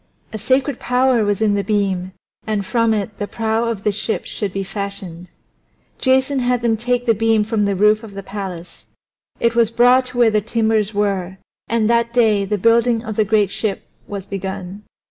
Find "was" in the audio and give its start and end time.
1.23-1.43, 9.53-9.69, 14.07-14.25